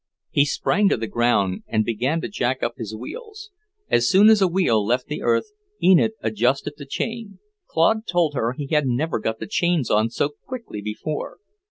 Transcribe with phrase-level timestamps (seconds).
[0.31, 3.51] He sprang to the ground and began to jack up his wheels.
[3.87, 7.37] As soon as a wheel left the earth, Enid adjusted the chain.
[7.67, 11.37] Claude told her he had never got the chains on so quickly before.